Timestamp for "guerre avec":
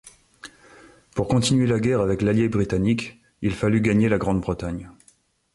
1.79-2.23